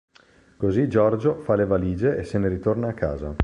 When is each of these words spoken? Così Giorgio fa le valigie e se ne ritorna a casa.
Così 0.57 0.87
Giorgio 0.87 1.35
fa 1.43 1.53
le 1.53 1.67
valigie 1.67 2.17
e 2.17 2.23
se 2.23 2.39
ne 2.39 2.47
ritorna 2.47 2.87
a 2.87 2.93
casa. 2.95 3.35